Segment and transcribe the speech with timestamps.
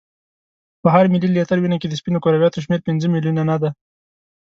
[0.81, 3.69] په هر ملي لیتر وینه کې د سپینو کرویاتو شمیر پنځه میلیونه نه دی.